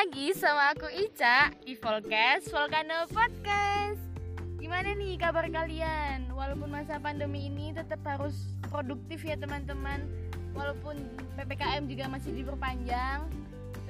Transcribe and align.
lagi 0.00 0.32
sama 0.32 0.72
aku 0.72 0.88
Ica 0.88 1.52
di 1.60 1.76
Volcast 1.76 2.48
Volcano 2.48 3.04
Podcast. 3.12 4.00
Gimana 4.56 4.96
nih 4.96 5.20
kabar 5.20 5.44
kalian? 5.44 6.24
Walaupun 6.32 6.72
masa 6.72 6.96
pandemi 6.96 7.52
ini 7.52 7.76
tetap 7.76 8.00
harus 8.08 8.48
produktif 8.72 9.20
ya 9.20 9.36
teman-teman. 9.36 10.00
Walaupun 10.56 10.96
PPKM 11.36 11.84
juga 11.84 12.08
masih 12.08 12.32
diperpanjang, 12.32 13.28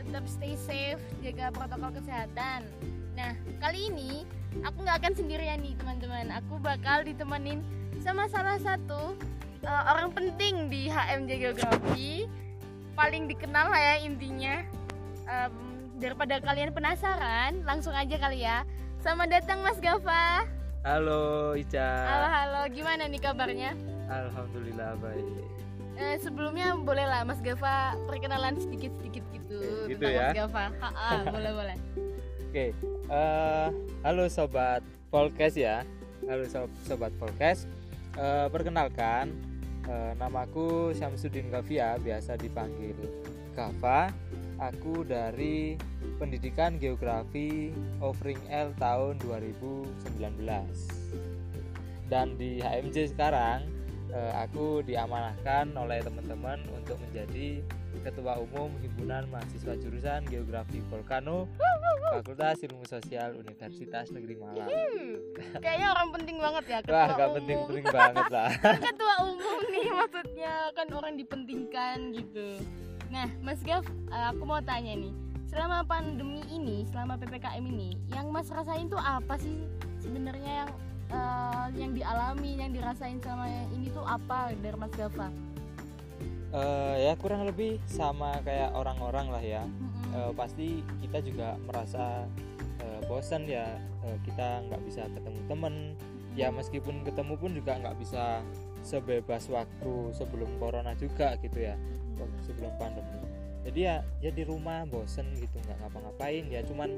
tetap 0.03 0.27
stay 0.27 0.59
safe, 0.59 0.99
jaga 1.23 1.55
protokol 1.55 1.95
kesehatan. 2.03 2.67
Nah, 3.15 3.39
kali 3.63 3.95
ini 3.95 4.27
aku 4.67 4.83
nggak 4.83 5.07
akan 5.07 5.15
sendirian 5.15 5.63
nih 5.63 5.79
teman-teman. 5.79 6.27
Aku 6.43 6.59
bakal 6.59 7.07
ditemenin 7.07 7.63
sama 8.03 8.27
salah 8.27 8.59
satu 8.59 9.15
uh, 9.63 9.83
orang 9.95 10.11
penting 10.11 10.75
di 10.75 10.91
HMJ 10.91 11.31
Geografi 11.39 12.27
paling 12.99 13.31
dikenal 13.31 13.71
lah 13.71 13.79
ya 13.79 13.97
intinya 14.03 14.67
um, 15.31 15.71
daripada 16.01 16.41
kalian 16.41 16.73
penasaran 16.73 17.61
langsung 17.69 17.93
aja 17.93 18.17
kali 18.17 18.41
ya. 18.41 18.65
Selamat 19.05 19.37
datang 19.37 19.61
Mas 19.61 19.77
Gava. 19.79 20.49
Halo 20.81 21.53
Ica. 21.53 21.93
Halo 22.09 22.27
halo. 22.33 22.61
Gimana 22.73 23.05
nih 23.05 23.21
kabarnya? 23.21 23.77
Alhamdulillah 24.09 24.97
baik. 25.05 25.25
Uh, 26.01 26.17
sebelumnya 26.17 26.73
boleh 26.81 27.05
lah 27.05 27.29
Mas 27.29 27.45
Gava 27.45 28.01
perkenalan 28.09 28.57
sedikit 28.57 28.97
sedikit 28.97 29.25
gitu 29.37 29.61
gitu 29.93 30.05
ya. 30.09 30.33
Mas 30.33 30.41
Gava 30.41 30.65
boleh 31.37 31.53
boleh. 31.53 31.77
Oke 32.51 32.51
okay. 32.51 32.71
uh, 33.13 33.15
eh, 33.15 33.69
halo 34.01 34.25
sobat 34.33 34.81
Polkes 35.13 35.53
ya. 35.53 35.85
Halo 36.25 36.49
sobat 36.89 37.13
Polkes 37.21 37.69
uh, 38.17 38.49
perkenalkan 38.49 39.37
uh, 39.85 40.17
namaku 40.17 40.97
Syamsuddin 40.97 41.53
Gavia 41.53 42.01
biasa 42.01 42.41
dipanggil 42.41 42.97
Gava 43.53 44.09
aku 44.61 45.09
dari 45.09 45.81
Pendidikan 46.21 46.77
Geografi 46.77 47.73
Offering 48.05 48.41
L 48.53 48.77
tahun 48.77 49.17
2019 49.25 50.21
dan 52.13 52.37
di 52.37 52.61
HMJ 52.61 53.17
sekarang 53.17 53.65
eh, 54.13 54.33
aku 54.37 54.85
diamanahkan 54.85 55.73
oleh 55.79 56.05
teman-teman 56.05 56.61
untuk 56.77 57.01
menjadi 57.01 57.65
Ketua 58.01 58.41
Umum 58.41 58.73
Himpunan 58.81 59.29
Mahasiswa 59.29 59.77
Jurusan 59.77 60.25
Geografi 60.29 60.81
Volcano 60.89 61.45
Fakultas 62.11 62.59
Ilmu 62.67 62.83
Sosial 62.89 63.39
Universitas 63.39 64.11
Negeri 64.11 64.35
Malang. 64.41 64.67
Kayaknya 65.63 65.89
orang 65.95 66.09
penting 66.11 66.37
banget 66.43 66.65
ya 66.67 66.79
ketua 66.83 66.97
Wah, 66.97 67.09
gak 67.15 67.31
penting-penting 67.39 67.87
banget 67.87 68.27
lah. 68.35 68.51
ketua 68.91 69.15
umum 69.23 69.61
nih 69.71 69.87
maksudnya 69.95 70.55
kan 70.75 70.89
orang 70.91 71.15
dipentingkan 71.15 71.97
gitu. 72.17 72.49
Nah, 73.11 73.27
Mas 73.43 73.59
Gav, 73.67 73.83
eh, 74.15 74.27
aku 74.31 74.47
mau 74.47 74.63
tanya 74.63 74.95
nih, 74.95 75.11
selama 75.51 75.83
pandemi 75.83 76.47
ini, 76.47 76.87
selama 76.95 77.19
ppkm 77.19 77.65
ini, 77.67 77.99
yang 78.15 78.31
Mas 78.31 78.47
rasain 78.55 78.87
tuh 78.87 79.03
apa 79.03 79.35
sih 79.35 79.67
sebenarnya 79.99 80.65
yang 80.65 80.71
uh, 81.11 81.67
yang 81.75 81.91
dialami, 81.91 82.63
yang 82.63 82.71
dirasain 82.71 83.19
selama 83.19 83.51
ini 83.75 83.91
tuh 83.91 84.07
apa 84.07 84.55
dari 84.63 84.79
Mas 84.79 84.95
Gava? 84.95 85.27
Uh, 86.55 86.95
ya 87.03 87.19
kurang 87.19 87.51
lebih 87.51 87.83
sama 87.91 88.39
kayak 88.47 88.71
orang-orang 88.79 89.27
lah 89.27 89.43
ya. 89.43 89.63
Mm-hmm. 89.67 90.15
Uh, 90.15 90.33
pasti 90.39 90.87
kita 91.03 91.19
juga 91.19 91.59
merasa 91.67 92.31
uh, 92.79 93.01
bosan 93.11 93.43
ya, 93.43 93.67
uh, 94.07 94.19
kita 94.23 94.63
nggak 94.71 94.83
bisa 94.87 95.03
ketemu 95.11 95.41
temen. 95.51 95.75
Ya 96.39 96.47
meskipun 96.55 97.03
ketemu 97.03 97.35
pun 97.35 97.51
juga 97.59 97.75
nggak 97.75 97.99
bisa 97.99 98.39
sebebas 98.87 99.51
waktu 99.51 100.15
sebelum 100.15 100.47
corona 100.63 100.95
juga 100.95 101.35
gitu 101.43 101.59
ya 101.59 101.75
sebelum 102.45 102.73
pandemi. 102.77 103.21
Jadi 103.61 103.81
ya 103.85 104.01
ya 104.25 104.33
di 104.33 104.43
rumah 104.49 104.89
bosen 104.89 105.29
gitu 105.37 105.61
nggak 105.69 105.79
ngapa-ngapain. 105.85 106.49
Ya 106.49 106.65
cuman 106.65 106.89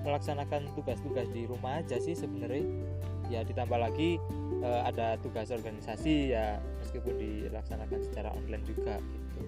melaksanakan 0.00 0.72
tugas-tugas 0.72 1.28
di 1.32 1.44
rumah 1.44 1.84
aja 1.84 2.00
sih 2.00 2.16
sebenarnya. 2.16 2.64
Ya 3.28 3.44
ditambah 3.44 3.76
lagi 3.76 4.16
e, 4.64 4.68
ada 4.86 5.20
tugas 5.20 5.52
organisasi 5.52 6.32
ya 6.32 6.56
meskipun 6.80 7.20
dilaksanakan 7.20 8.00
secara 8.00 8.32
online 8.32 8.64
juga 8.64 8.96
gitu. 8.96 9.40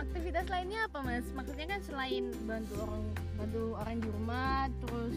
Aktivitas 0.00 0.50
lainnya 0.50 0.90
apa 0.90 0.98
mas? 1.04 1.26
Maksudnya 1.30 1.78
kan 1.78 1.80
selain 1.84 2.34
bantu 2.42 2.74
orang 2.82 3.04
bantu 3.38 3.62
orang 3.78 3.96
di 4.02 4.08
rumah 4.10 4.66
terus 4.82 5.14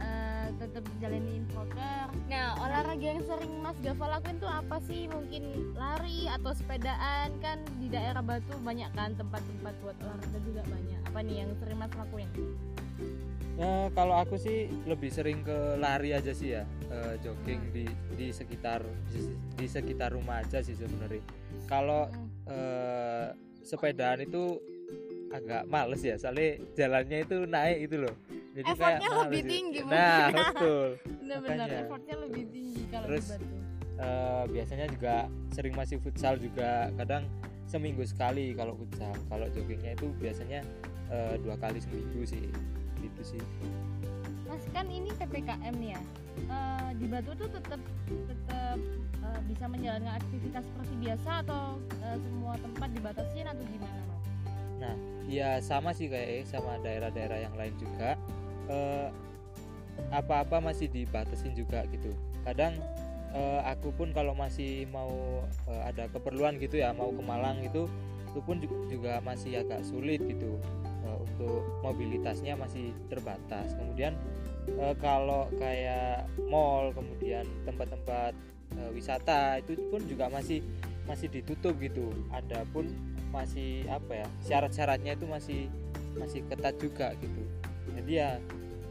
uh, 0.00 0.48
tetap 0.58 0.84
jalanin 0.98 1.44
proker. 1.52 2.06
Nah, 2.28 2.58
olahraga 2.58 3.02
yang 3.02 3.22
sering 3.26 3.52
Mas 3.62 3.78
Gava 3.84 4.18
lakuin 4.18 4.36
tuh 4.40 4.50
apa 4.50 4.76
sih? 4.86 5.06
Mungkin 5.10 5.74
lari 5.74 6.26
atau 6.30 6.52
sepedaan 6.54 7.34
kan 7.42 7.58
di 7.78 7.86
daerah 7.90 8.22
Batu 8.22 8.56
banyak 8.62 8.90
kan 8.94 9.14
tempat-tempat 9.14 9.74
buat 9.82 9.96
olahraga 10.02 10.38
juga 10.42 10.62
banyak. 10.66 11.00
Apa 11.08 11.20
nih 11.22 11.36
yang 11.44 11.50
sering 11.60 11.78
Mas 11.78 11.92
lakuin? 11.94 12.30
Ya, 13.58 13.90
kalau 13.90 14.14
aku 14.14 14.38
sih 14.38 14.70
lebih 14.86 15.10
sering 15.10 15.42
ke 15.42 15.74
lari 15.82 16.14
aja 16.14 16.30
sih 16.30 16.54
ya, 16.54 16.62
uh, 16.94 17.18
jogging 17.18 17.58
hmm. 17.58 17.74
di 17.74 17.84
di 18.14 18.26
sekitar 18.30 18.86
di, 19.10 19.34
di 19.58 19.66
sekitar 19.66 20.14
rumah 20.14 20.46
aja 20.46 20.62
sih 20.62 20.78
sebenarnya. 20.78 21.26
Kalau 21.66 22.06
hmm. 22.06 22.28
uh, 22.46 23.26
sepedaan 23.66 24.22
itu 24.22 24.62
agak 25.34 25.66
males 25.66 26.00
ya, 26.06 26.14
soalnya 26.14 26.62
jalannya 26.78 27.18
itu 27.26 27.36
naik 27.50 27.78
itu 27.90 27.96
loh 27.98 28.14
jadi 28.58 28.74
effortnya 28.74 29.06
kayak, 29.06 29.20
lebih 29.22 29.42
tinggi 29.46 29.80
nah 29.86 30.26
betul. 30.34 30.86
Benar-benar 31.22 31.68
effortnya 31.86 32.16
lebih 32.26 32.44
tinggi 32.50 32.82
kalau 32.90 33.06
terus 33.06 33.26
uh, 34.02 34.44
biasanya 34.50 34.86
juga 34.90 35.14
sering 35.54 35.74
masih 35.78 35.96
futsal 36.02 36.34
juga. 36.42 36.90
Kadang 36.98 37.22
seminggu 37.70 38.02
sekali 38.02 38.58
kalau 38.58 38.74
futsal. 38.74 39.14
Kalau 39.30 39.46
joggingnya 39.54 39.94
itu 39.94 40.10
biasanya 40.18 40.66
uh, 41.14 41.38
dua 41.38 41.54
kali 41.62 41.78
seminggu 41.78 42.26
sih. 42.26 42.50
Gitu 42.98 43.22
sih. 43.22 43.42
Mas 44.50 44.64
kan 44.74 44.90
ini 44.90 45.14
ppkm 45.14 45.74
nih 45.78 45.90
ya? 45.94 46.00
Uh, 46.50 46.90
di 46.98 47.06
Batu 47.06 47.30
tuh 47.38 47.46
tetap 47.54 47.78
tetap 48.10 48.78
uh, 49.22 49.40
bisa 49.46 49.64
menjalankan 49.70 50.18
aktivitas 50.18 50.66
seperti 50.66 50.94
biasa 50.98 51.30
atau 51.46 51.78
uh, 52.02 52.16
semua 52.18 52.58
tempat 52.58 52.88
dibatasin 52.90 53.46
atau 53.46 53.62
gimana 53.70 54.00
mas? 54.10 54.22
Nah, 54.78 54.94
ya 55.30 55.58
sama 55.62 55.94
sih 55.94 56.10
kayak 56.10 56.46
sama 56.46 56.78
daerah-daerah 56.82 57.38
yang 57.46 57.54
lain 57.54 57.74
juga 57.78 58.18
eh, 58.68 59.08
apa-apa 60.14 60.62
masih 60.62 60.88
dibatasin 60.88 61.52
juga 61.58 61.82
gitu. 61.90 62.14
Kadang 62.46 62.78
uh, 63.34 63.60
aku 63.66 63.92
pun 63.92 64.14
kalau 64.14 64.32
masih 64.32 64.86
mau 64.88 65.42
uh, 65.68 65.82
ada 65.84 66.06
keperluan 66.08 66.56
gitu 66.62 66.80
ya 66.80 66.94
mau 66.94 67.10
ke 67.10 67.22
Malang 67.22 67.60
gitu 67.66 67.90
itu 68.28 68.40
pun 68.44 68.60
juga 68.86 69.18
masih 69.24 69.64
agak 69.64 69.82
sulit 69.82 70.22
gitu. 70.22 70.60
Untuk 71.08 71.64
mobilitasnya 71.80 72.52
masih 72.52 72.92
terbatas. 73.08 73.72
Kemudian 73.72 74.12
kalau 75.00 75.48
kayak 75.56 76.28
mall 76.52 76.92
kemudian 76.92 77.48
tempat-tempat 77.64 78.36
wisata 78.92 79.56
itu 79.56 79.80
pun 79.88 80.04
juga 80.04 80.28
masih 80.28 80.60
masih 81.08 81.32
ditutup 81.32 81.72
gitu. 81.80 82.12
Ada 82.28 82.68
pun 82.68 82.92
masih 83.32 83.88
apa 83.88 84.20
ya 84.20 84.28
syarat-syaratnya 84.44 85.16
itu 85.16 85.24
masih 85.24 85.60
masih 86.20 86.44
ketat 86.52 86.76
juga 86.76 87.16
gitu 87.16 87.42
jadi 87.96 88.12
ya 88.12 88.30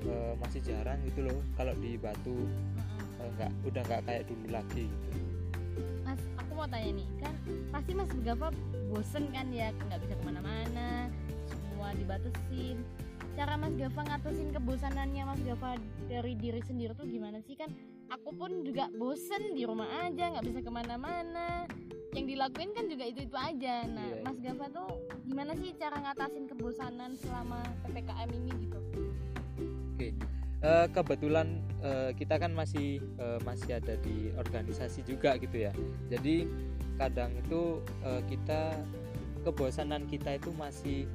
e, 0.05 0.13
masih 0.41 0.61
jarang 0.65 0.99
gitu 1.05 1.25
loh 1.25 1.39
kalau 1.59 1.73
di 1.77 1.99
Batu 1.99 2.47
e, 3.19 3.23
nggak 3.37 3.51
udah 3.67 3.81
nggak 3.85 4.01
kayak 4.07 4.23
dulu 4.25 4.45
lagi 4.49 4.85
gitu. 4.87 5.09
Mas 6.07 6.21
aku 6.39 6.51
mau 6.55 6.67
tanya 6.69 6.91
nih 6.97 7.07
kan 7.21 7.33
pasti 7.69 7.91
Mas 7.93 8.11
Gava 8.23 8.49
bosen 8.89 9.23
kan 9.35 9.47
ya 9.51 9.69
nggak 9.75 9.99
bisa 10.05 10.13
ke 10.15 10.23
mana-mana 10.23 11.11
semua 11.45 11.93
dibatasin 11.93 12.81
cara 13.37 13.53
Mas 13.53 13.73
Gava 13.77 14.01
ngatasin 14.01 14.49
kebosanannya 14.49 15.23
Mas 15.29 15.41
Gava 15.45 15.77
dari 16.09 16.33
diri 16.33 16.61
sendiri 16.65 16.97
tuh 16.97 17.05
gimana 17.05 17.37
sih? 17.45 17.53
Kan 17.53 17.69
aku 18.09 18.33
pun 18.33 18.65
juga 18.65 18.89
bosen 18.97 19.53
di 19.53 19.61
rumah 19.61 19.85
aja 20.01 20.33
nggak 20.33 20.45
bisa 20.49 20.59
ke 20.65 20.71
mana-mana 20.73 21.69
yang 22.17 22.25
dilakuin 22.25 22.73
kan 22.73 22.85
juga 22.89 23.05
itu 23.05 23.29
itu 23.29 23.37
aja 23.37 23.85
nah 23.85 24.09
yeah. 24.09 24.25
Mas 24.25 24.37
Gava 24.41 24.65
tuh 24.73 24.89
gimana 25.29 25.53
sih 25.53 25.69
cara 25.77 26.01
ngatasin 26.01 26.49
kebosanan 26.49 27.13
selama 27.21 27.61
ppkm 27.85 28.29
ini 28.33 28.51
gitu 28.65 28.79
Oke, 29.97 30.13
uh, 30.61 30.85
kebetulan 30.93 31.57
uh, 31.81 32.13
kita 32.13 32.37
kan 32.37 32.53
masih 32.53 33.01
uh, 33.17 33.41
masih 33.41 33.81
ada 33.81 33.97
di 33.97 34.29
organisasi 34.37 35.01
juga 35.01 35.41
gitu 35.41 35.65
ya. 35.65 35.73
Jadi 36.05 36.45
kadang 37.01 37.33
itu 37.33 37.81
uh, 38.05 38.21
kita 38.29 38.77
kebosanan 39.41 40.05
kita 40.05 40.37
itu 40.37 40.53
masih 40.53 41.09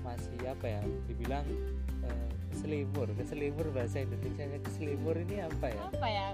masih 0.00 0.40
apa 0.48 0.80
ya? 0.80 0.80
Dibilang 1.04 1.44
uh, 2.00 2.28
keselimur, 2.48 3.12
keselimur 3.12 3.68
bahasa 3.76 4.00
Indonesia 4.00 4.48
keselimur 4.64 5.20
ini 5.20 5.44
apa 5.44 5.66
ya? 5.68 5.80
Apa 5.84 6.08
ya? 6.08 6.28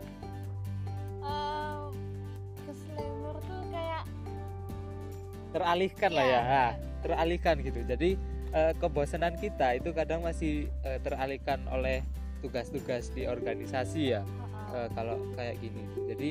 Teralihkan 5.50 6.11
ya, 6.11 6.17
lah 6.17 6.25
ya, 6.26 6.41
nah, 6.41 6.73
teralihkan 7.02 7.55
gitu. 7.61 7.81
Jadi 7.85 8.11
uh, 8.55 8.73
kebosanan 8.79 9.35
kita 9.38 9.76
itu 9.76 9.91
kadang 9.91 10.23
masih 10.23 10.70
uh, 10.87 10.99
teralihkan 11.02 11.62
oleh 11.70 12.02
tugas-tugas 12.41 13.12
di 13.12 13.26
organisasi 13.26 14.17
ya. 14.17 14.23
Uh, 14.70 14.87
kalau 14.94 15.19
kayak 15.35 15.58
gini. 15.58 15.82
Jadi 16.06 16.29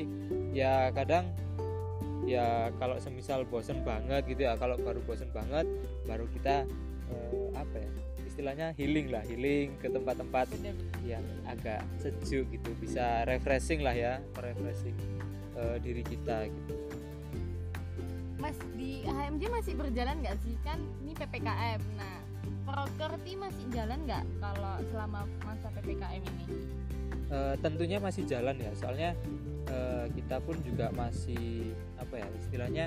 ya 0.56 0.88
kadang 0.96 1.28
ya 2.24 2.68
kalau 2.80 2.96
semisal 3.00 3.44
bosen 3.48 3.84
banget 3.84 4.24
gitu 4.28 4.48
ya 4.48 4.56
kalau 4.56 4.76
baru 4.80 5.00
bosen 5.04 5.28
banget 5.32 5.64
baru 6.04 6.28
kita 6.32 6.68
uh, 7.12 7.48
apa 7.56 7.76
ya 7.80 7.90
istilahnya 8.24 8.72
healing 8.78 9.12
lah 9.12 9.20
healing 9.26 9.74
ke 9.82 9.92
tempat-tempat 9.92 10.48
yang 11.04 11.24
agak 11.44 11.84
sejuk 12.00 12.48
gitu. 12.48 12.70
Bisa 12.80 13.28
refreshing 13.28 13.84
lah 13.84 13.92
ya 13.92 14.22
refreshing 14.38 14.96
eh, 15.58 15.76
diri 15.82 16.00
kita 16.00 16.48
gitu 16.48 16.79
Mas 18.40 18.56
di 18.72 19.04
HMJ 19.04 19.42
masih 19.52 19.74
berjalan 19.76 20.16
nggak 20.24 20.36
sih? 20.40 20.56
Kan 20.64 20.80
ini 21.04 21.12
ppkm 21.12 21.80
nah 22.00 22.16
prokerti 22.64 23.36
masih 23.36 23.64
jalan 23.68 24.00
nggak 24.08 24.24
kalau 24.40 24.74
selama 24.88 25.28
masa 25.44 25.68
ppkm 25.76 26.22
ini? 26.24 26.46
Eh, 27.30 27.54
tentunya 27.60 28.00
masih 28.00 28.24
jalan 28.24 28.56
ya. 28.56 28.72
Soalnya 28.72 29.12
eh, 29.68 30.06
kita 30.16 30.40
pun 30.40 30.56
juga 30.64 30.88
masih 30.96 31.76
apa 32.00 32.16
ya 32.16 32.28
istilahnya 32.40 32.86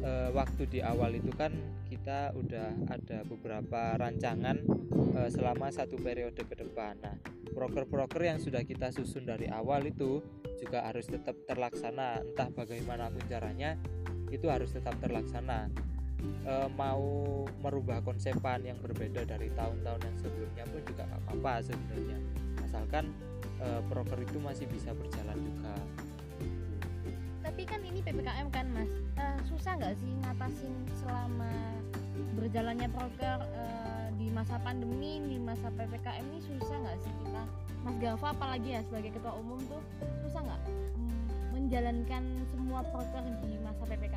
eh, 0.00 0.30
waktu 0.30 0.62
di 0.70 0.78
awal 0.78 1.10
itu 1.18 1.34
kan 1.34 1.50
kita 1.90 2.30
udah 2.38 2.70
ada 2.94 3.26
beberapa 3.26 3.98
rancangan 3.98 4.62
eh, 5.18 5.30
selama 5.34 5.74
satu 5.74 5.98
periode 5.98 6.38
ke 6.38 6.54
depan. 6.54 7.02
Nah 7.02 7.18
proker-proker 7.50 8.22
yang 8.30 8.38
sudah 8.38 8.62
kita 8.62 8.94
susun 8.94 9.26
dari 9.26 9.50
awal 9.50 9.90
itu 9.90 10.22
juga 10.62 10.86
harus 10.86 11.10
tetap 11.10 11.34
terlaksana. 11.50 12.22
Entah 12.22 12.48
bagaimanapun 12.54 13.26
caranya 13.26 13.74
itu 14.30 14.46
harus 14.48 14.70
tetap 14.72 14.94
terlaksana. 15.00 15.68
Eh, 16.24 16.68
mau 16.72 17.44
merubah 17.60 18.00
konsepan 18.00 18.64
yang 18.64 18.80
berbeda 18.80 19.28
dari 19.28 19.52
tahun-tahun 19.52 20.00
yang 20.00 20.16
sebelumnya 20.16 20.64
pun 20.68 20.80
juga 20.88 21.02
nggak 21.04 21.20
apa-apa 21.28 21.52
sebenarnya. 21.68 22.18
Asalkan 22.64 23.12
eh, 23.60 23.80
proker 23.92 24.18
itu 24.24 24.38
masih 24.40 24.64
bisa 24.68 24.96
berjalan 24.96 25.36
juga. 25.36 25.74
Tapi 27.44 27.62
kan 27.68 27.80
ini 27.84 28.00
ppkm 28.00 28.48
kan 28.48 28.66
mas. 28.72 28.88
Eh, 29.20 29.38
susah 29.52 29.76
nggak 29.76 29.94
sih 30.00 30.12
ngatasin 30.24 30.74
selama 30.96 31.52
berjalannya 32.40 32.88
proker 32.88 33.38
eh, 33.44 34.08
di 34.16 34.32
masa 34.32 34.56
pandemi 34.64 35.20
di 35.28 35.36
masa 35.36 35.68
ppkm 35.76 36.24
ini 36.24 36.40
susah 36.40 36.76
nggak 36.82 36.98
sih 37.04 37.12
kita? 37.20 37.44
Mas 37.84 37.96
Gava 38.00 38.32
apalagi 38.32 38.72
ya 38.72 38.80
sebagai 38.80 39.12
ketua 39.12 39.36
umum 39.36 39.60
tuh 39.68 39.82
susah 40.24 40.40
nggak 40.40 40.62
mm, 40.96 41.24
menjalankan 41.52 42.24
semua 42.48 42.80
proker 42.88 43.24
di 43.44 43.60
masa 43.60 43.84
ppkm 43.84 44.13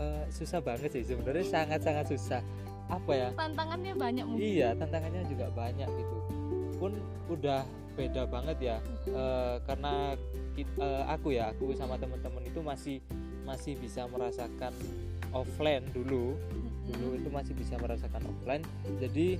Eh, 0.00 0.24
susah 0.32 0.64
banget 0.64 0.96
sih 0.96 1.04
sebenarnya 1.04 1.44
sangat-sangat 1.44 2.06
susah. 2.08 2.40
Apa 2.88 3.12
ya? 3.12 3.28
Tantangannya 3.36 3.92
banyak 3.94 4.24
mungkin. 4.24 4.42
Iya 4.42 4.72
tantangannya 4.74 5.22
juga 5.28 5.46
banyak 5.52 5.86
gitu. 5.86 6.16
Pun 6.80 6.92
udah 7.28 7.62
beda 7.94 8.24
banget 8.24 8.56
ya. 8.64 8.76
Eh, 9.06 9.56
karena 9.68 10.16
kit- 10.56 10.78
eh, 10.80 11.04
aku 11.04 11.36
ya 11.36 11.52
aku 11.52 11.76
sama 11.76 12.00
teman-teman 12.00 12.42
itu 12.48 12.64
masih 12.64 12.96
masih 13.44 13.76
bisa 13.76 14.08
merasakan 14.08 14.72
offline 15.36 15.84
dulu. 15.92 16.32
Dulu 16.90 17.08
itu 17.20 17.28
masih 17.28 17.52
bisa 17.52 17.76
merasakan 17.76 18.24
offline. 18.24 18.64
Jadi 18.98 19.36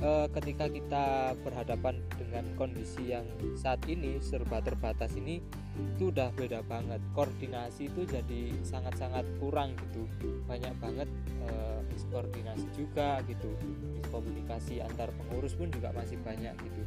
eh, 0.00 0.26
ketika 0.32 0.72
kita 0.72 1.04
berhadapan 1.44 2.00
dengan 2.16 2.48
kondisi 2.56 3.12
yang 3.12 3.28
saat 3.60 3.84
ini 3.84 4.24
serba 4.24 4.64
terbatas 4.64 5.12
ini 5.20 5.44
itu 5.78 6.10
udah 6.10 6.28
beda 6.34 6.60
banget. 6.66 7.00
Koordinasi 7.14 7.90
itu 7.90 8.02
jadi 8.04 8.54
sangat-sangat 8.66 9.24
kurang 9.38 9.78
gitu. 9.88 10.04
Banyak 10.50 10.74
banget 10.82 11.08
eh, 11.46 11.80
miskoordinasi 11.94 12.66
juga 12.74 13.22
gitu. 13.30 13.50
Miskomunikasi 13.98 14.82
antar 14.82 15.14
pengurus 15.14 15.54
pun 15.54 15.70
juga 15.70 15.94
masih 15.94 16.18
banyak 16.22 16.54
gitu. 16.58 16.82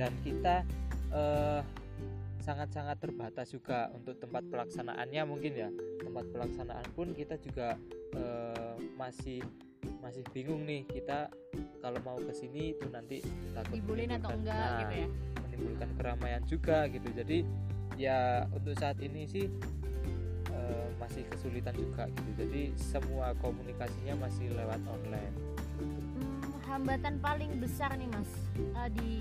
Dan 0.00 0.12
kita 0.24 0.64
eh, 1.12 1.60
sangat-sangat 2.40 2.96
terbatas 2.96 3.52
juga 3.52 3.92
untuk 3.92 4.16
tempat 4.16 4.42
pelaksanaannya 4.48 5.22
mungkin 5.28 5.52
ya. 5.52 5.68
Tempat 6.00 6.24
pelaksanaan 6.32 6.86
pun 6.96 7.12
kita 7.12 7.36
juga 7.40 7.76
eh, 8.16 8.74
masih 8.96 9.44
masih 10.00 10.24
bingung 10.32 10.64
nih. 10.64 10.88
Kita 10.88 11.28
kalau 11.84 12.00
mau 12.04 12.16
ke 12.16 12.32
sini 12.32 12.76
itu 12.76 12.88
nanti 12.88 13.20
takut 13.52 13.80
dibolehin 13.80 14.16
atau 14.16 14.32
menimbulkan- 14.32 14.40
enggak 14.40 14.64
nah, 14.64 14.80
gitu 14.80 14.94
ya? 14.96 15.08
Menimbulkan 15.44 15.90
keramaian 15.96 16.42
juga 16.48 16.78
gitu. 16.88 17.08
Jadi 17.12 17.38
ya 18.00 18.48
untuk 18.56 18.72
saat 18.80 18.96
ini 19.04 19.28
sih 19.28 19.44
eh, 20.48 20.86
masih 20.96 21.28
kesulitan 21.28 21.76
juga 21.76 22.08
gitu. 22.08 22.30
Jadi 22.40 22.72
semua 22.80 23.36
komunikasinya 23.44 24.24
masih 24.24 24.48
lewat 24.56 24.80
online. 24.88 25.34
Hmm, 25.76 26.40
hambatan 26.64 27.20
paling 27.20 27.60
besar 27.60 27.92
nih 28.00 28.08
mas 28.08 28.30
eh, 28.56 28.88
di 28.96 29.12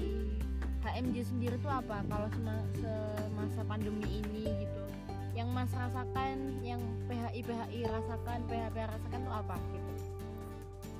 HMJ 0.80 1.28
sendiri 1.28 1.60
tuh 1.60 1.68
apa? 1.76 2.00
Kalau 2.08 2.32
sema- 2.32 2.70
semasa 2.80 3.62
pandemi 3.68 4.24
ini 4.24 4.48
gitu. 4.64 4.82
Yang 5.36 5.50
mas 5.52 5.72
rasakan 5.76 6.64
yang 6.64 6.80
PHI 7.12 7.44
PHI 7.44 7.80
rasakan 7.84 8.40
PHP 8.48 8.76
rasakan 8.88 9.20
tuh 9.28 9.36
apa 9.36 9.56
gitu? 9.76 9.92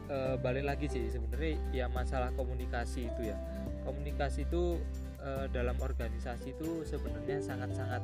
Eh, 0.10 0.36
balik 0.42 0.66
lagi 0.68 0.92
sih 0.92 1.08
sebenarnya 1.08 1.56
ya 1.72 1.86
masalah 1.88 2.36
komunikasi 2.36 3.08
itu 3.08 3.32
ya. 3.32 3.40
Komunikasi 3.88 4.44
itu 4.44 4.82
eh, 5.24 5.46
dalam 5.52 5.78
organisasi 5.80 6.56
itu 6.56 6.84
sebenarnya 6.88 7.40
sangat-sangat 7.44 8.04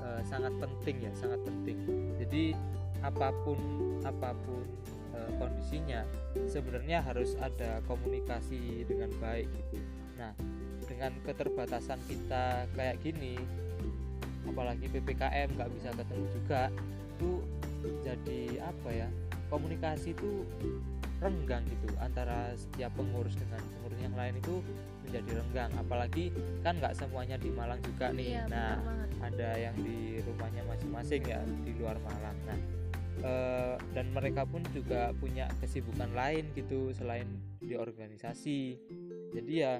eh, 0.00 0.22
sangat 0.26 0.52
penting 0.60 0.96
ya 1.08 1.12
sangat 1.16 1.40
penting. 1.44 1.78
Jadi 2.20 2.54
apa 3.00 3.32
pun 3.44 3.58
apa 4.04 4.36
pun 4.44 4.64
eh, 5.16 5.30
kondisinya 5.40 6.04
sebenarnya 6.46 7.00
harus 7.04 7.36
ada 7.40 7.80
komunikasi 7.88 8.84
dengan 8.84 9.10
baik 9.18 9.48
gitu. 9.48 9.80
Nah 10.20 10.32
dengan 10.90 11.14
keterbatasan 11.22 12.02
kita 12.10 12.66
kayak 12.74 12.98
gini 13.00 13.38
apalagi 14.50 14.90
ppkm 14.90 15.48
nggak 15.54 15.70
bisa 15.78 15.88
ketemu 15.94 16.26
juga 16.34 16.62
itu 17.20 17.32
jadi 18.02 18.40
apa 18.64 18.88
ya 18.90 19.08
komunikasi 19.52 20.16
itu 20.16 20.42
renggang 21.20 21.62
gitu 21.68 21.92
antara 22.00 22.56
setiap 22.56 22.90
pengurus 22.96 23.36
dengan 23.36 23.60
pengurus 23.60 24.00
yang 24.00 24.16
lain 24.16 24.34
itu 24.40 24.54
menjadi 25.06 25.30
renggang. 25.44 25.70
Apalagi 25.76 26.24
kan 26.64 26.80
nggak 26.80 26.96
semuanya 26.96 27.36
di 27.36 27.52
Malang 27.52 27.80
juga 27.84 28.10
nih. 28.10 28.40
Iya 28.40 28.44
nah 28.48 28.80
ada 29.20 29.50
yang 29.60 29.76
di 29.76 30.24
rumahnya 30.24 30.64
masing-masing 30.64 31.22
ya 31.28 31.40
di 31.64 31.72
luar 31.76 32.00
Malang. 32.00 32.36
Nah 32.48 32.58
eh, 33.20 33.74
dan 33.92 34.06
mereka 34.16 34.48
pun 34.48 34.64
juga 34.72 35.12
punya 35.20 35.46
kesibukan 35.60 36.08
lain 36.16 36.48
gitu 36.56 36.90
selain 36.96 37.28
di 37.60 37.76
organisasi. 37.76 38.80
Jadi 39.36 39.52
ya 39.52 39.78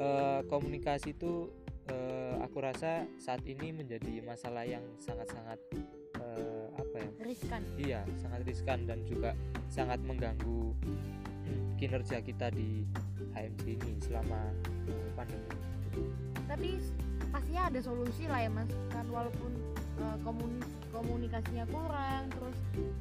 eh, 0.00 0.40
komunikasi 0.48 1.12
itu 1.12 1.52
eh, 1.92 2.34
aku 2.40 2.58
rasa 2.64 3.04
saat 3.20 3.44
ini 3.44 3.76
menjadi 3.76 4.24
masalah 4.24 4.64
yang 4.64 4.82
sangat-sangat 4.96 5.60
eh, 6.36 6.66
apa 6.78 6.96
ya? 7.00 7.10
Riskan. 7.24 7.62
Iya 7.78 8.00
sangat 8.20 8.40
riskan 8.46 8.78
dan 8.86 8.98
juga 9.06 9.30
sangat 9.70 9.98
mengganggu 10.02 10.74
hmm, 10.74 11.80
kinerja 11.80 12.22
kita 12.22 12.50
di 12.52 12.84
HMC 13.34 13.64
ini 13.78 13.92
selama 14.02 14.40
eh, 14.90 15.08
pandemi. 15.14 15.56
Tapi 16.50 16.70
pastinya 17.30 17.70
ada 17.70 17.80
solusi 17.80 18.26
lah 18.26 18.42
ya 18.42 18.50
mas. 18.50 18.70
Kan 18.90 19.06
walaupun 19.10 19.52
eh, 20.02 20.16
komunis 20.26 20.68
komunikasinya 20.90 21.64
kurang 21.70 22.28
terus 22.34 22.58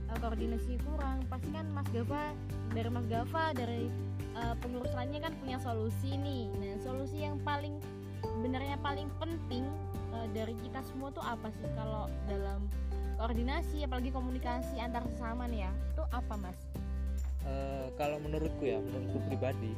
eh, 0.07 0.17
koordinasi 0.21 0.77
kurang 0.85 1.25
pasti 1.27 1.49
kan 1.51 1.65
mas 1.73 1.87
Gava 1.89 2.31
dari 2.71 2.89
mas 2.89 3.05
Gava 3.09 3.45
dari 3.57 3.89
eh, 4.37 4.55
pengurus 4.61 4.93
lainnya 4.93 5.27
kan 5.29 5.33
punya 5.41 5.57
solusi 5.59 6.15
nih. 6.15 6.47
Nah 6.61 6.77
solusi 6.85 7.25
yang 7.25 7.41
paling 7.41 7.81
sebenarnya 8.23 8.77
paling 8.79 9.09
penting 9.17 9.65
eh, 10.15 10.27
dari 10.31 10.53
kita 10.61 10.79
semua 10.85 11.09
tuh 11.11 11.23
apa 11.25 11.49
sih 11.59 11.67
kalau 11.75 12.07
dalam 12.29 12.69
koordinasi 13.19 13.83
apalagi 13.83 14.15
komunikasi 14.15 14.79
antar 14.79 15.03
sesama 15.11 15.43
nih 15.51 15.67
ya. 15.67 15.71
Itu 15.91 16.03
apa 16.07 16.33
mas? 16.39 16.55
Eh, 17.43 17.87
kalau 17.99 18.17
menurutku 18.23 18.63
ya 18.63 18.79
menurutku 18.79 19.19
pribadi 19.27 19.75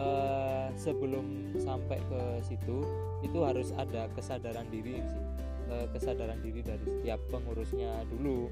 eh, 0.00 0.68
sebelum 0.80 1.52
sampai 1.60 2.00
ke 2.00 2.20
situ 2.48 2.80
itu 3.20 3.38
harus 3.44 3.76
ada 3.76 4.08
kesadaran 4.16 4.64
diri 4.72 5.04
sih. 5.04 5.24
Eh, 5.68 5.86
kesadaran 5.92 6.40
diri 6.40 6.64
dari 6.64 6.80
setiap 6.80 7.20
pengurusnya 7.28 8.08
dulu. 8.08 8.48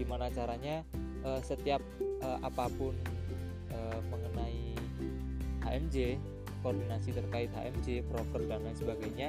Gimana 0.00 0.32
caranya 0.32 0.80
eh, 1.28 1.40
setiap 1.44 1.84
eh, 2.00 2.38
apa 2.40 2.72
pun 2.80 2.96
eh, 3.68 4.00
mengenai 4.08 4.72
HMJ 5.68 6.16
koordinasi 6.64 7.12
terkait 7.12 7.52
HMJ 7.52 8.08
proker 8.08 8.40
dan 8.48 8.64
lain 8.64 8.74
sebagainya 8.74 9.28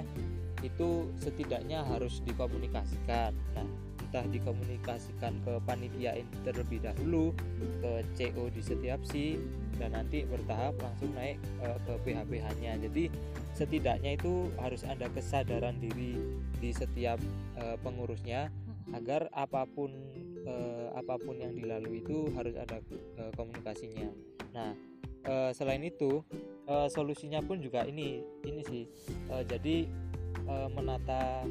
itu 0.65 1.05
setidaknya 1.21 1.85
harus 1.85 2.17
dikomunikasikan. 2.25 3.29
Nah 3.53 3.86
entah 4.07 4.23
dikomunikasikan 4.31 5.35
ke 5.43 5.59
panitia 5.67 6.15
terlebih 6.47 6.79
dahulu 6.79 7.35
ke 7.83 7.91
CO 8.15 8.47
di 8.47 8.63
setiap 8.63 9.03
si 9.03 9.35
dan 9.75 9.93
nanti 9.93 10.23
bertahap 10.23 10.79
langsung 10.79 11.11
naik 11.11 11.35
eh, 11.59 11.77
ke 11.83 11.93
PH-PH-nya. 12.07 12.79
Jadi 12.87 13.11
setidaknya 13.51 14.15
itu 14.15 14.47
harus 14.63 14.87
ada 14.87 15.11
kesadaran 15.11 15.75
diri 15.83 16.15
di 16.57 16.71
setiap 16.71 17.19
eh, 17.59 17.75
pengurusnya 17.83 18.47
agar 18.95 19.27
apa 19.35 19.67
pun 19.67 19.91
eh, 20.47 20.87
apa 20.95 21.19
pun 21.19 21.35
yang 21.35 21.51
dilalui 21.51 21.99
itu 21.99 22.31
harus 22.33 22.55
ada 22.55 22.79
eh, 23.19 23.31
komunikasinya. 23.35 24.07
Nah, 24.55 24.71
eh, 25.27 25.51
selain 25.51 25.83
itu 25.83 26.23
eh, 26.65 26.87
solusinya 26.87 27.43
pun 27.43 27.59
juga 27.59 27.83
ini 27.83 28.23
ini 28.47 28.61
sih. 28.63 28.83
Eh, 29.35 29.43
jadi 29.43 29.83
eh, 30.47 30.67
menata 30.71 31.43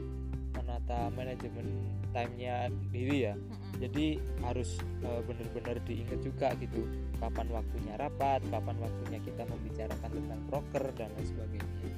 menata 0.56 1.12
manajemen 1.12 1.68
time-nya 2.16 2.72
diri 2.88 3.28
ya. 3.28 3.34
Jadi 3.76 4.16
harus 4.40 4.80
uh, 5.04 5.20
benar-benar 5.28 5.76
diingat 5.84 6.24
juga 6.24 6.56
gitu 6.56 6.88
kapan 7.20 7.48
waktunya 7.52 7.92
rapat 8.00 8.40
kapan 8.48 8.76
waktunya 8.80 9.20
kita 9.20 9.44
membicarakan 9.44 10.10
tentang 10.16 10.40
broker 10.48 10.84
dan 10.96 11.12
lain 11.12 11.28
sebagainya. 11.28 11.92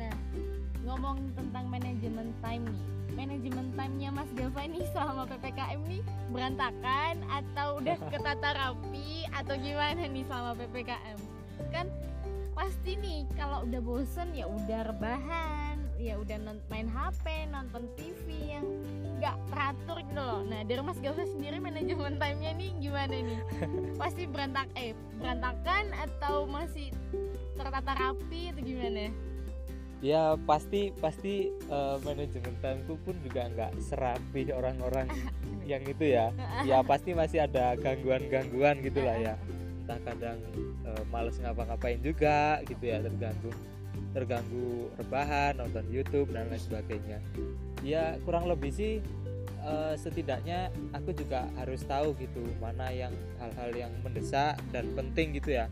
Nah 0.00 0.14
ngomong 0.88 1.18
tentang 1.36 1.68
manajemen 1.68 2.32
time 2.40 2.64
nih. 2.72 2.84
Manajemen 3.16 3.72
time-nya 3.72 4.10
Mas 4.12 4.28
Gava 4.36 4.60
ini 4.68 4.84
selama 4.92 5.24
PPKM 5.24 5.80
nih 5.88 6.02
berantakan 6.32 7.14
atau 7.32 7.80
udah 7.80 7.96
ketata 8.12 8.50
rapi 8.52 9.24
atau 9.32 9.54
gimana 9.56 10.04
nih 10.04 10.24
selama 10.28 10.52
PPKM 10.60 11.18
kan 11.72 11.86
pasti 12.52 12.96
nih 13.00 13.24
kalau 13.36 13.64
udah 13.64 13.80
bosen 13.80 14.32
ya 14.36 14.44
udah 14.48 14.80
rebahan 14.92 15.65
ya 15.96 16.20
udah 16.20 16.36
main 16.68 16.88
HP 16.88 17.48
nonton 17.48 17.88
TV 17.96 18.56
yang 18.56 18.66
nggak 19.16 19.36
teratur 19.48 19.98
gitu 20.04 20.20
loh. 20.20 20.40
Nah 20.44 20.60
dari 20.64 20.80
Mas 20.84 21.00
Gausa 21.00 21.24
sendiri 21.24 21.56
manajemen 21.56 22.20
time-nya 22.20 22.52
nih 22.56 22.70
gimana 22.80 23.16
nih? 23.16 23.40
Pasti 24.00 24.22
berantak 24.28 24.68
eh 24.76 24.92
berantakan 25.16 25.92
atau 25.96 26.44
masih 26.44 26.92
tertata 27.56 27.92
rapi 27.96 28.52
atau 28.52 28.62
gimana? 28.62 29.08
Ya 30.04 30.36
pasti 30.44 30.92
pasti 31.00 31.48
uh, 31.72 31.96
manajemen 32.04 32.52
timeku 32.60 33.00
pun 33.00 33.16
juga 33.24 33.48
nggak 33.48 33.80
serapi 33.80 34.52
orang-orang 34.52 35.08
yang 35.70 35.80
itu 35.88 36.12
ya. 36.12 36.28
Ya 36.68 36.84
pasti 36.84 37.16
masih 37.16 37.48
ada 37.48 37.72
gangguan-gangguan 37.80 38.84
gitulah 38.84 39.16
ya. 39.16 39.40
Entah 39.82 39.96
kadang 40.04 40.38
uh, 40.84 41.02
males 41.08 41.40
ngapa-ngapain 41.40 41.96
juga 42.04 42.60
gitu 42.68 42.84
ya 42.84 43.00
terganggu 43.00 43.48
terganggu 44.16 44.88
rebahan 44.96 45.60
nonton 45.60 45.84
YouTube 45.92 46.32
dan 46.32 46.48
lain 46.48 46.60
sebagainya. 46.60 47.18
Ya 47.84 48.16
kurang 48.24 48.48
lebih 48.48 48.72
sih 48.72 49.04
uh, 49.66 49.94
setidaknya 49.98 50.72
aku 50.96 51.12
juga 51.12 51.50
harus 51.60 51.84
tahu 51.84 52.14
gitu 52.16 52.42
mana 52.62 52.88
yang 52.94 53.12
hal-hal 53.42 53.70
yang 53.74 53.92
mendesak 54.00 54.56
dan 54.70 54.88
penting 54.94 55.36
gitu 55.36 55.58
ya. 55.58 55.66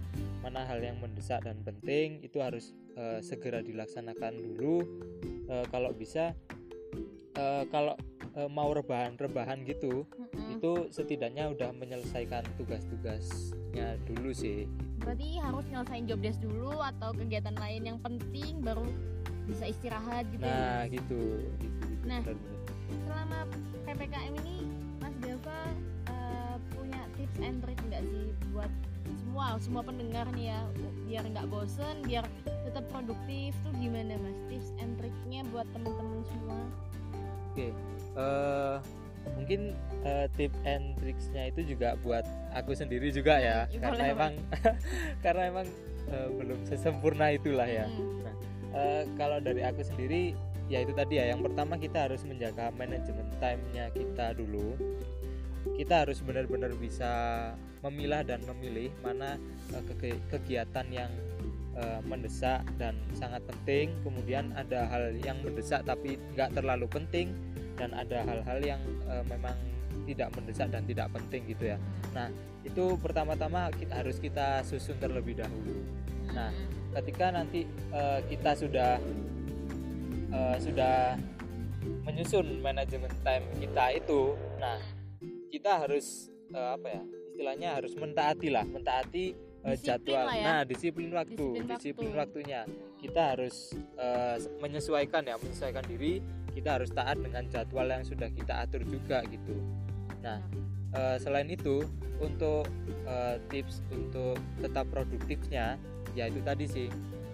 Mana 0.44 0.66
hal 0.68 0.82
yang 0.84 1.00
mendesak 1.00 1.40
dan 1.46 1.56
penting 1.64 2.20
itu 2.20 2.42
harus 2.42 2.76
uh, 3.00 3.22
segera 3.24 3.64
dilaksanakan 3.64 4.36
dulu. 4.36 4.84
Uh, 5.48 5.64
kalau 5.72 5.92
bisa 5.92 6.32
uh, 7.38 7.64
kalau 7.68 7.94
uh, 8.36 8.50
mau 8.50 8.70
rebahan-rebahan 8.74 9.62
gitu 9.66 10.04
mm-hmm. 10.04 10.33
Itu 10.58 10.72
setidaknya 10.94 11.50
udah 11.50 11.70
menyelesaikan 11.74 12.42
tugas-tugasnya 12.56 13.98
dulu 14.06 14.30
sih 14.30 14.70
berarti 15.02 15.42
harus 15.42 15.64
nyelesain 15.68 16.04
job 16.06 16.20
desk 16.22 16.40
dulu 16.40 16.78
atau 16.80 17.10
kegiatan 17.12 17.54
lain 17.58 17.82
yang 17.94 17.98
penting 18.00 18.62
baru 18.62 18.86
bisa 19.44 19.68
istirahat 19.68 20.24
gitu 20.32 20.44
nah 20.46 20.86
ya? 20.86 20.94
gitu, 20.94 21.20
gitu, 21.60 21.86
gitu 21.90 22.04
nah 22.08 22.20
benar 22.24 22.38
-benar. 22.38 22.60
selama 23.04 23.38
ppkm 23.84 24.32
ini 24.44 24.56
mas 25.02 25.14
Dava 25.20 25.60
uh, 26.08 26.56
punya 26.72 27.00
tips 27.20 27.38
and 27.44 27.58
trick 27.60 27.78
nggak 27.90 28.02
sih 28.08 28.26
buat 28.54 28.72
semua 29.04 29.60
semua 29.60 29.82
pendengar 29.84 30.24
nih 30.32 30.54
ya 30.54 30.60
biar 31.04 31.24
nggak 31.28 31.46
bosen 31.52 32.00
biar 32.08 32.24
tetap 32.64 32.88
produktif 32.88 33.52
tuh 33.60 33.72
gimana 33.76 34.16
mas 34.16 34.38
tips 34.48 34.72
and 34.80 34.96
triknya 34.96 35.44
buat 35.52 35.68
teman-teman 35.76 36.24
semua 36.24 36.60
oke 37.52 37.52
okay. 37.52 37.70
uh, 38.16 38.24
eh, 38.24 39.03
mungkin 39.32 39.76
uh, 40.04 40.26
tip 40.36 40.52
and 40.68 40.96
tricksnya 41.00 41.48
itu 41.48 41.76
juga 41.76 41.96
buat 42.00 42.24
aku 42.52 42.76
sendiri 42.76 43.08
juga 43.12 43.40
ya, 43.40 43.68
ya 43.68 43.80
karena 43.84 44.04
emang 44.12 44.32
karena 45.24 45.42
emang 45.48 45.66
uh, 46.12 46.28
belum 46.32 46.60
sesempurna 46.68 47.32
itulah 47.32 47.68
ya. 47.68 47.88
Hmm. 47.88 48.24
nah 48.24 48.34
uh, 48.76 49.02
kalau 49.16 49.38
dari 49.40 49.64
aku 49.64 49.80
sendiri 49.84 50.36
ya 50.68 50.80
itu 50.84 50.92
tadi 50.96 51.20
ya. 51.20 51.32
Yang 51.32 51.50
pertama 51.50 51.76
kita 51.76 52.08
harus 52.08 52.24
menjaga 52.24 52.72
manajemen 52.76 53.28
time-nya 53.40 53.92
kita 53.92 54.36
dulu. 54.36 54.76
Kita 55.74 56.04
harus 56.04 56.20
benar-benar 56.20 56.76
bisa 56.76 57.12
memilah 57.80 58.24
dan 58.24 58.40
memilih 58.44 58.92
mana 59.00 59.36
uh, 59.72 59.82
kegiatan 60.28 60.86
yang 60.92 61.12
uh, 61.76 62.00
mendesak 62.04 62.64
dan 62.76 62.96
sangat 63.16 63.44
penting. 63.48 63.92
Kemudian 64.04 64.52
ada 64.56 64.88
hal 64.88 65.16
yang 65.20 65.40
mendesak 65.40 65.84
tapi 65.84 66.20
nggak 66.36 66.56
terlalu 66.56 66.88
penting 66.88 67.32
dan 67.74 67.90
ada 67.94 68.22
hal-hal 68.24 68.58
yang 68.62 68.80
uh, 69.10 69.22
memang 69.26 69.54
tidak 70.04 70.28
mendesak 70.36 70.68
dan 70.68 70.84
tidak 70.84 71.08
penting 71.16 71.42
gitu 71.48 71.64
ya. 71.74 71.78
Nah, 72.12 72.28
itu 72.64 72.96
pertama-tama 73.00 73.72
kita, 73.72 74.04
harus 74.04 74.20
kita 74.20 74.60
susun 74.66 74.96
terlebih 75.00 75.40
dahulu. 75.40 75.80
Nah, 76.32 76.52
ketika 77.00 77.32
nanti 77.32 77.64
uh, 77.92 78.20
kita 78.28 78.52
sudah 78.56 79.00
uh, 80.32 80.56
sudah 80.60 81.16
menyusun 82.04 82.60
manajemen 82.60 83.12
time 83.24 83.44
kita 83.60 83.84
itu, 83.96 84.36
nah 84.60 84.80
kita 85.52 85.84
harus 85.84 86.28
uh, 86.52 86.76
apa 86.76 86.88
ya? 87.00 87.02
Istilahnya 87.34 87.68
harus 87.80 87.92
mentaati 87.98 88.48
lah, 88.52 88.62
mentaati 88.62 89.34
uh, 89.66 89.76
jadwal. 89.76 90.30
Ya. 90.30 90.42
Nah, 90.44 90.60
disiplin 90.62 91.10
waktu, 91.10 91.34
disiplin, 91.34 91.76
disiplin 91.80 92.12
waktu. 92.14 92.20
waktunya. 92.20 92.60
Kita 93.04 93.36
harus 93.36 93.76
uh, 94.00 94.40
menyesuaikan 94.64 95.28
ya, 95.28 95.36
menyesuaikan 95.36 95.84
diri 95.84 96.24
kita 96.54 96.78
harus 96.80 96.90
taat 96.94 97.18
dengan 97.18 97.44
jadwal 97.50 97.90
yang 97.90 98.06
sudah 98.06 98.30
kita 98.30 98.62
atur 98.62 98.86
juga 98.86 99.26
gitu. 99.26 99.58
Nah 100.22 100.38
uh, 100.94 101.16
selain 101.18 101.50
itu 101.50 101.82
untuk 102.22 102.70
uh, 103.04 103.36
tips 103.50 103.82
untuk 103.90 104.38
tetap 104.62 104.86
produktifnya 104.88 105.76
ya 106.14 106.30
itu 106.30 106.38
tadi 106.46 106.64
sih 106.70 106.86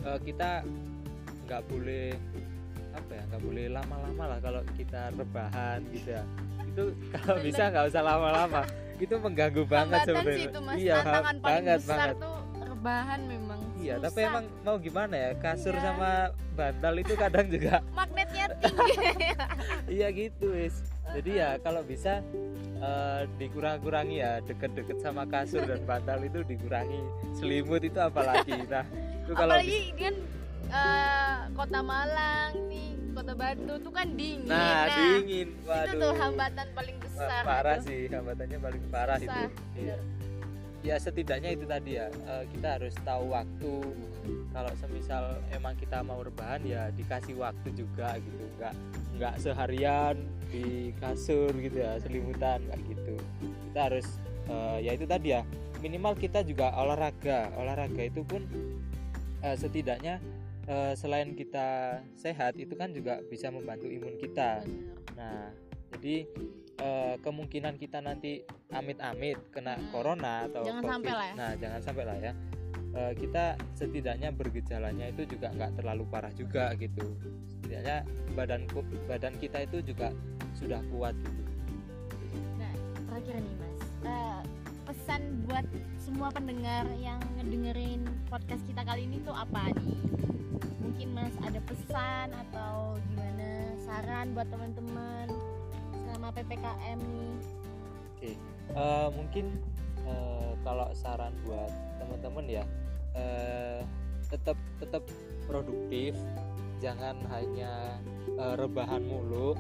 uh, 0.09 0.17
kita 0.17 0.65
nggak 1.45 1.63
boleh 1.69 2.17
apa 2.91 3.11
ya 3.13 3.23
nggak 3.31 3.43
boleh 3.45 3.65
lama-lama 3.71 4.25
lah 4.35 4.39
kalau 4.41 4.63
kita 4.75 5.13
rebahan 5.15 5.85
gitu 5.93 6.17
ya. 6.17 6.25
Itu 6.65 6.85
kalau 7.15 7.37
bisa 7.45 7.69
nggak 7.69 7.85
usah 7.93 8.03
lama-lama. 8.03 8.63
Itu 9.01 9.17
mengganggu 9.17 9.65
banget 9.65 10.09
sebenarnya. 10.09 10.49
iya 10.77 11.01
banget 11.41 11.81
banget. 11.89 12.17
tuh 12.21 12.37
rebahan 12.61 13.21
memang 13.29 13.60
iya 13.81 13.95
Susah. 13.97 14.07
tapi 14.13 14.19
emang 14.29 14.45
mau 14.63 14.77
gimana 14.77 15.15
ya 15.17 15.31
kasur 15.41 15.75
iya. 15.75 15.83
sama 15.83 16.11
bantal 16.55 16.95
itu 17.01 17.15
kadang 17.17 17.47
juga 17.49 17.75
magnetnya 17.99 18.45
tinggi. 18.61 18.97
Iya 20.01 20.07
gitu 20.15 20.55
wis. 20.55 20.87
Jadi 21.11 21.43
ya 21.43 21.59
kalau 21.59 21.83
bisa 21.83 22.23
uh, 22.79 23.27
dikurang-kurangi 23.41 24.23
ya 24.23 24.39
deket-deket 24.47 25.03
sama 25.03 25.27
kasur 25.27 25.67
dan 25.67 25.83
bantal 25.83 26.23
itu 26.23 26.47
dikurangi. 26.47 27.01
Selimut 27.35 27.83
itu 27.83 27.99
apalagi. 27.99 28.55
Nah 28.71 28.87
itu 29.27 29.33
kalau 29.35 29.59
apalagi 29.59 29.81
kan 29.99 30.15
uh, 30.71 31.37
kota 31.59 31.81
Malang 31.83 32.53
nih 32.71 32.95
kota 33.11 33.33
Batu 33.35 33.75
tuh 33.83 33.93
kan 33.93 34.09
dingin. 34.15 34.47
Nah, 34.47 34.87
nah 34.87 34.87
dingin. 34.95 35.49
waduh 35.67 35.91
itu 35.91 35.97
tuh 35.99 36.13
hambatan 36.15 36.67
paling 36.79 36.97
besar 37.03 37.43
parah 37.43 37.77
gitu. 37.83 37.87
sih 37.91 38.01
hambatannya 38.09 38.59
paling 38.63 38.83
parah 38.89 39.19
Susah. 39.19 39.27
itu 39.27 39.43
iya 39.77 39.97
ya 40.81 40.97
setidaknya 40.97 41.53
itu 41.53 41.65
tadi 41.69 42.01
ya. 42.01 42.09
Uh, 42.25 42.45
kita 42.57 42.81
harus 42.81 42.95
tahu 43.05 43.33
waktu. 43.33 43.75
Kalau 44.51 44.73
semisal 44.83 45.39
emang 45.55 45.79
kita 45.79 46.03
mau 46.03 46.21
rebahan 46.21 46.61
ya 46.67 46.91
dikasih 46.93 47.39
waktu 47.39 47.69
juga 47.73 48.19
gitu. 48.19 48.45
Nggak 48.59 48.75
nggak 49.21 49.35
seharian 49.39 50.17
di 50.51 50.91
kasur 50.99 51.55
gitu 51.55 51.81
ya 51.81 51.97
selimutan 52.03 52.59
kayak 52.67 52.83
gitu. 52.91 53.15
Kita 53.71 53.81
harus 53.91 54.07
uh, 54.51 54.79
ya 54.83 54.93
itu 54.97 55.07
tadi 55.07 55.37
ya. 55.37 55.43
Minimal 55.81 56.19
kita 56.19 56.45
juga 56.45 56.75
olahraga. 56.77 57.49
Olahraga 57.57 58.03
itu 58.05 58.21
pun 58.27 58.45
uh, 59.41 59.57
setidaknya 59.57 60.21
uh, 60.69 60.93
selain 60.99 61.33
kita 61.33 62.01
sehat 62.19 62.59
itu 62.59 62.75
kan 62.77 62.93
juga 62.93 63.23
bisa 63.31 63.49
membantu 63.49 63.89
imun 63.89 64.19
kita. 64.21 64.67
Nah 65.17 65.53
jadi 65.97 66.27
uh, 66.81 67.15
kemungkinan 67.21 67.77
kita 67.77 68.01
nanti 68.01 68.43
amit-amit 68.73 69.39
kena 69.53 69.77
hmm. 69.77 69.89
corona 69.93 70.49
atau 70.49 70.65
jangan 70.65 70.83
COVID, 70.83 70.93
sampai 70.97 71.13
lah 71.13 71.27
ya. 71.27 71.35
nah 71.37 71.51
jangan 71.57 71.81
sampai 71.85 72.05
lah 72.09 72.17
ya 72.19 72.33
uh, 72.97 73.13
kita 73.15 73.45
setidaknya 73.77 74.29
bergejalanya 74.35 75.07
itu 75.13 75.23
juga 75.29 75.53
nggak 75.53 75.73
terlalu 75.79 76.05
parah 76.09 76.33
juga 76.35 76.73
gitu 76.81 77.05
setidaknya 77.47 78.03
badan 78.35 78.67
badan 79.07 79.35
kita 79.39 79.65
itu 79.69 79.79
juga 79.85 80.11
sudah 80.57 80.81
kuat 80.91 81.15
gitu. 81.15 81.43
nah 82.59 82.73
terakhir 83.07 83.37
nih 83.39 83.55
mas 83.61 83.81
uh, 84.09 84.41
pesan 84.89 85.23
buat 85.47 85.67
semua 86.03 86.29
pendengar 86.35 86.89
yang 86.99 87.21
ngedengerin 87.39 88.03
podcast 88.27 88.65
kita 88.67 88.83
kali 88.83 89.07
ini 89.07 89.23
tuh 89.23 89.37
apa 89.37 89.71
nih 89.79 90.01
mungkin 90.83 91.15
mas 91.15 91.35
ada 91.47 91.61
pesan 91.63 92.35
atau 92.35 92.99
gimana 93.13 93.79
saran 93.87 94.35
buat 94.35 94.49
teman-teman 94.51 95.50
selama 96.21 96.37
ppkm 96.37 96.99
nih. 97.01 97.33
Oke. 97.33 98.21
Okay. 98.21 98.35
uh, 98.77 99.09
mungkin 99.09 99.57
uh, 100.05 100.53
kalau 100.61 100.93
saran 100.93 101.33
buat 101.49 101.73
teman-teman 101.97 102.45
ya 102.45 102.65
uh, 103.17 103.81
tetap 104.29 104.61
tetap 104.77 105.01
produktif. 105.49 106.13
Jangan 106.85 107.17
hanya 107.33 107.97
uh, 108.37 108.53
rebahan 108.53 109.01
mulu. 109.01 109.57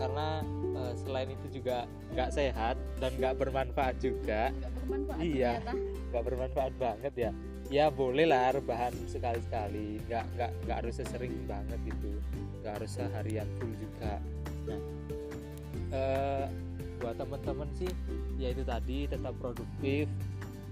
Karena 0.00 0.40
uh, 0.72 0.96
selain 0.96 1.36
itu 1.36 1.60
juga 1.60 1.84
nggak 2.16 2.32
sehat 2.32 2.80
dan 2.96 3.12
nggak 3.20 3.36
bermanfaat 3.36 4.00
juga. 4.00 4.48
Gak 4.56 4.72
bermanfaat 4.80 5.20
iya. 5.20 5.60
nggak 6.08 6.24
bermanfaat 6.24 6.72
banget 6.80 7.14
ya. 7.28 7.30
Ya 7.68 7.92
boleh 7.92 8.24
lah 8.24 8.56
rebahan 8.56 8.96
sekali-sekali. 9.04 10.00
Nggak 10.08 10.24
nggak 10.32 10.50
nggak 10.64 10.76
harus 10.80 10.96
sesering 10.96 11.44
banget 11.44 11.76
gitu. 11.84 12.16
Nggak 12.64 12.72
harus 12.80 12.90
seharian 12.96 13.48
full 13.60 13.72
juga. 13.76 14.16
Nah 14.64 14.80
uh, 15.92 16.46
buat 17.00 17.16
teman-teman 17.16 17.68
sih 17.80 17.88
ya 18.36 18.52
itu 18.52 18.62
tadi 18.62 19.08
tetap 19.08 19.32
produktif. 19.40 20.06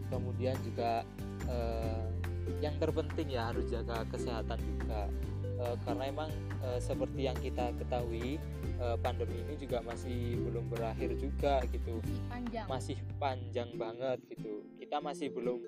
Kemudian 0.09 0.57
juga 0.65 1.05
eh, 1.49 2.05
yang 2.65 2.77
terpenting 2.81 3.29
ya 3.29 3.53
harus 3.53 3.69
jaga 3.69 4.05
kesehatan 4.09 4.57
juga. 4.57 5.09
Eh, 5.59 5.77
karena 5.85 6.05
emang 6.09 6.31
eh, 6.65 6.81
seperti 6.81 7.29
yang 7.29 7.37
kita 7.37 7.73
ketahui 7.77 8.41
eh, 8.79 8.97
pandemi 9.05 9.43
ini 9.45 9.57
juga 9.61 9.85
masih 9.85 10.37
belum 10.49 10.65
berakhir 10.73 11.17
juga 11.21 11.61
gitu. 11.69 12.01
Masih 12.01 12.21
panjang. 12.29 12.67
Masih 12.69 12.99
panjang 13.21 13.71
banget 13.77 14.19
gitu. 14.33 14.65
Kita 14.81 14.97
masih 15.01 15.29
belum 15.33 15.59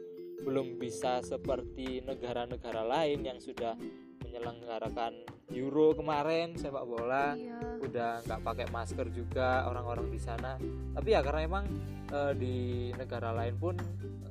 belum 0.40 0.80
bisa 0.80 1.21
seperti 1.21 2.00
negara-negara 2.00 2.80
lain 2.80 3.28
yang 3.28 3.37
sudah 3.37 3.76
menyelenggarakan 4.25 5.21
Euro 5.52 5.92
kemarin 5.92 6.57
sepak 6.57 6.85
bola. 6.88 7.37
Iya 7.37 7.69
udah 7.80 8.20
nggak 8.28 8.40
pakai 8.44 8.66
masker 8.68 9.08
juga 9.10 9.64
orang-orang 9.66 10.12
di 10.12 10.20
sana. 10.20 10.60
Tapi 10.94 11.08
ya 11.10 11.20
karena 11.25 11.40
emang 11.44 11.64
eh, 12.12 12.32
di 12.37 12.56
negara 12.94 13.32
lain 13.32 13.56
pun 13.56 13.75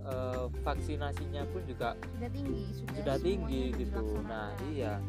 eh, 0.05 0.45
vaksinasinya 0.63 1.43
pun 1.49 1.61
juga 1.65 1.97
sudah 1.97 2.29
tinggi 2.31 2.61
sudah, 2.73 2.95
sudah 3.01 3.17
tinggi 3.19 3.63
gitu. 3.75 4.03
Nah 4.25 4.53
iya. 4.71 5.01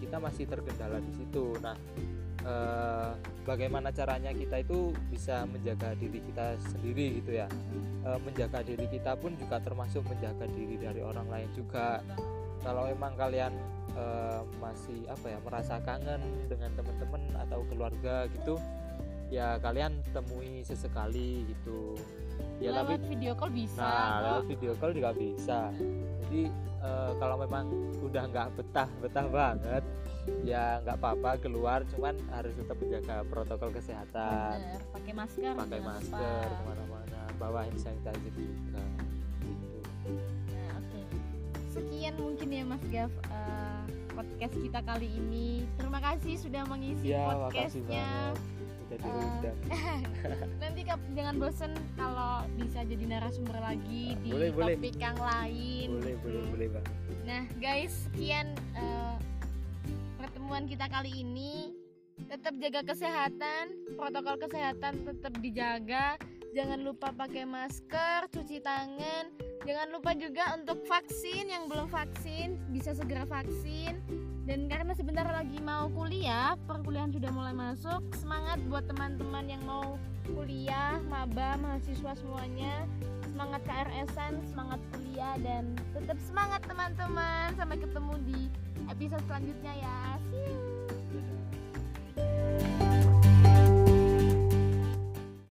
Kita 0.00 0.16
masih 0.16 0.48
terkendala 0.48 0.98
di 1.02 1.12
situ. 1.12 1.58
Nah 1.60 1.76
eh, 2.40 3.10
bagaimana 3.44 3.92
caranya 3.92 4.32
kita 4.32 4.62
itu 4.62 4.94
bisa 5.10 5.44
menjaga 5.44 5.92
diri 5.98 6.18
kita 6.24 6.56
sendiri 6.72 7.20
gitu 7.20 7.36
ya? 7.36 7.48
Eh, 8.00 8.18
menjaga 8.24 8.64
diri 8.64 8.86
kita 8.88 9.12
pun 9.18 9.36
juga 9.36 9.60
termasuk 9.60 10.06
menjaga 10.08 10.48
diri 10.48 10.80
dari 10.80 11.04
orang 11.04 11.28
lain 11.28 11.50
juga. 11.52 12.00
Kalau 12.60 12.84
memang 12.92 13.16
kalian 13.16 13.52
eh, 13.94 14.40
masih 14.58 15.00
apa 15.10 15.26
ya 15.30 15.38
merasa 15.42 15.74
kangen 15.82 16.22
dengan 16.46 16.70
teman-teman 16.78 17.22
atau 17.46 17.60
keluarga 17.68 18.26
gitu 18.30 18.56
ya 19.30 19.62
kalian 19.62 20.02
temui 20.10 20.66
sesekali 20.66 21.46
gitu 21.46 21.94
ya 22.58 22.74
tapi 22.74 22.98
lewat 22.98 23.06
video 23.06 23.32
call 23.38 23.50
bisa 23.54 23.78
nah 23.78 23.94
kok. 23.94 24.22
lewat 24.26 24.44
video 24.50 24.72
call 24.76 24.92
juga 24.92 25.10
bisa 25.14 25.60
jadi 26.26 26.42
eh, 26.82 27.12
kalau 27.22 27.36
memang 27.38 27.70
udah 28.02 28.24
nggak 28.26 28.48
betah 28.58 28.90
betah 28.98 29.26
banget 29.30 29.84
ya 30.44 30.82
nggak 30.84 30.98
apa-apa 31.00 31.40
keluar 31.40 31.86
cuman 31.94 32.18
harus 32.34 32.52
tetap 32.58 32.76
menjaga 32.82 33.22
protokol 33.30 33.70
kesehatan 33.72 34.58
Bener, 34.58 34.82
pakai 34.92 35.12
masker 35.14 35.54
pakai 35.56 35.80
masker 35.80 36.46
ke 36.50 36.62
mana-mana 36.66 37.20
bawa 37.40 37.64
hand 37.64 37.80
sanitizer 37.80 38.34
juga 38.34 38.82
gitu. 39.46 39.80
Sekian 41.80 42.14
mungkin 42.16 42.48
ya 42.50 42.62
Mas 42.62 42.84
Gav 42.86 43.08
eh, 43.08 43.82
podcast 44.10 44.54
kita 44.54 44.80
kali 44.82 45.08
ini. 45.08 45.64
Terima 45.74 45.96
kasih 45.98 46.36
sudah 46.36 46.62
mengisi 46.66 47.08
ya 47.08 47.24
podcastnya. 47.24 48.36
diundang 48.90 49.54
Nanti 50.60 50.82
kap- 50.82 51.10
jangan 51.10 51.38
bosen 51.38 51.72
kalau 51.94 52.42
bisa 52.52 52.82
jadi 52.82 53.04
narasumber 53.06 53.54
lagi 53.56 54.12
Nah, 54.12 54.20
di 54.20 54.28
boleh, 54.28 54.50
boleh. 54.50 54.74
topik 54.74 54.96
yang 54.98 55.14
lain. 55.16 55.88
boleh 55.94 56.10
gitu. 56.10 56.22
boleh 56.26 56.40
boleh 56.50 56.68
banget 56.68 56.92
Nah, 57.22 57.42
guys, 57.56 57.94
sekian 58.04 58.46
eh, 58.74 59.14
pertemuan 60.16 60.66
kita 60.66 60.84
kali 60.84 61.12
ini. 61.16 61.70
Tetap 62.20 62.52
jaga 62.58 62.84
kesehatan, 62.84 63.64
protokol 63.94 64.36
kesehatan 64.38 64.92
tetap 65.00 65.32
dijaga. 65.38 66.18
Jangan 66.50 66.82
lupa 66.82 67.14
pakai 67.14 67.46
masker, 67.46 68.26
cuci 68.34 68.58
tangan. 68.58 69.30
Jangan 69.62 69.88
lupa 69.94 70.18
juga 70.18 70.58
untuk 70.58 70.82
vaksin 70.82 71.46
yang 71.46 71.70
belum 71.70 71.86
vaksin 71.86 72.58
bisa 72.74 72.90
segera 72.90 73.22
vaksin. 73.22 74.02
Dan 74.50 74.66
karena 74.66 74.90
sebentar 74.90 75.22
lagi 75.30 75.62
mau 75.62 75.86
kuliah, 75.94 76.58
perkuliahan 76.66 77.14
sudah 77.14 77.30
mulai 77.30 77.54
masuk. 77.54 78.02
Semangat 78.18 78.58
buat 78.66 78.82
teman-teman 78.90 79.46
yang 79.46 79.62
mau 79.62 79.94
kuliah, 80.26 80.98
maba, 81.06 81.54
mahasiswa 81.62 82.18
semuanya. 82.18 82.82
Semangat 83.30 83.62
KRS-an, 83.62 84.42
semangat 84.50 84.82
kuliah 84.90 85.38
dan 85.46 85.78
tetap 85.94 86.18
semangat 86.26 86.66
teman-teman. 86.66 87.54
Sampai 87.54 87.78
ketemu 87.78 88.14
di 88.26 88.40
episode 88.90 89.22
selanjutnya 89.30 89.72
ya. 89.78 89.98
See 90.34 90.50
you. 90.50 92.79